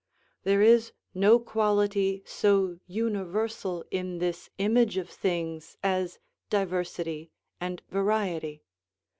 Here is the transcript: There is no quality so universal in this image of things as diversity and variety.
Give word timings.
There 0.45 0.63
is 0.63 0.93
no 1.13 1.37
quality 1.37 2.23
so 2.25 2.79
universal 2.87 3.85
in 3.91 4.17
this 4.17 4.49
image 4.57 4.97
of 4.97 5.07
things 5.11 5.77
as 5.83 6.17
diversity 6.49 7.29
and 7.59 7.83
variety. 7.87 8.63